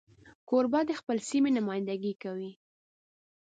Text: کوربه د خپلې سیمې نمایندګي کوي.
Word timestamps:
کوربه 0.49 0.79
د 0.87 0.91
خپلې 0.99 1.21
سیمې 1.29 1.51
نمایندګي 1.57 2.13
کوي. 2.23 2.51